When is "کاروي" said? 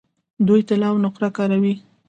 1.37-1.73